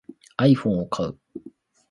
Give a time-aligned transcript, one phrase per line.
[0.39, 1.19] iPhone を買う